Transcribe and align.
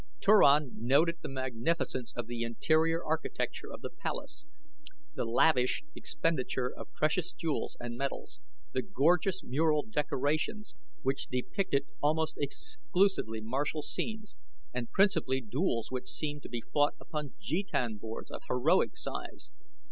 Turan 0.19 0.71
noted 0.79 1.19
the 1.21 1.29
magnificence 1.29 2.11
of 2.17 2.25
the 2.25 2.41
interior 2.41 3.05
architecture 3.05 3.71
of 3.71 3.81
the 3.81 3.91
palace, 3.91 4.45
the 5.13 5.25
lavish 5.25 5.83
expenditure 5.93 6.73
of 6.75 6.91
precious 6.91 7.33
jewels 7.33 7.77
and 7.79 7.97
metals, 7.97 8.39
the 8.73 8.81
gorgeous 8.81 9.43
mural 9.43 9.83
decorations 9.85 10.73
which 11.03 11.27
depicted 11.27 11.85
almost 12.01 12.33
exclusively 12.39 13.41
martial 13.41 13.83
scenes, 13.83 14.35
and 14.73 14.89
principally 14.89 15.39
duels 15.39 15.91
which 15.91 16.09
seemed 16.09 16.41
to 16.41 16.49
be 16.49 16.63
fought 16.73 16.95
upon 16.99 17.35
jetan 17.39 17.99
boards 17.99 18.31
of 18.31 18.41
heroic 18.47 18.97
size. 18.97 19.51